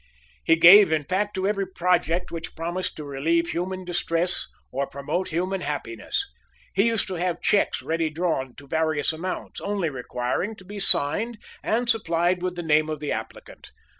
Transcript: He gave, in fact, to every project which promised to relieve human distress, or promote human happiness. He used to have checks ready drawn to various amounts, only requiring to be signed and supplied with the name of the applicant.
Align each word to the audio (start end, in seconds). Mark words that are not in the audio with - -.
He 0.43 0.55
gave, 0.55 0.91
in 0.91 1.03
fact, 1.03 1.35
to 1.35 1.47
every 1.47 1.67
project 1.67 2.31
which 2.31 2.55
promised 2.55 2.97
to 2.97 3.03
relieve 3.03 3.49
human 3.49 3.85
distress, 3.85 4.47
or 4.71 4.87
promote 4.87 5.29
human 5.29 5.61
happiness. 5.61 6.25
He 6.73 6.87
used 6.87 7.05
to 7.09 7.13
have 7.19 7.39
checks 7.39 7.83
ready 7.83 8.09
drawn 8.09 8.55
to 8.55 8.67
various 8.67 9.13
amounts, 9.13 9.61
only 9.61 9.91
requiring 9.91 10.55
to 10.55 10.65
be 10.65 10.79
signed 10.79 11.37
and 11.61 11.87
supplied 11.87 12.41
with 12.41 12.55
the 12.55 12.63
name 12.63 12.89
of 12.89 12.99
the 12.99 13.11
applicant. 13.11 13.69